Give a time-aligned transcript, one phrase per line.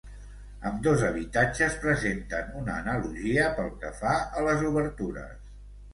[0.69, 5.37] Ambdós habitatges presenten una analogia pel que fa a les obertures.